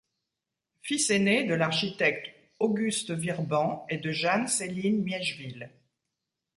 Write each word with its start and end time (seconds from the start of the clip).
Fils 0.81 1.11
aîné 1.11 1.43
de 1.43 1.53
l'architecte 1.53 2.27
Auguste 2.57 3.11
Virebent 3.11 3.85
et 3.87 3.99
de 3.99 4.11
Jeanne 4.11 4.47
Céline 4.47 5.03
Miegeville. 5.03 5.69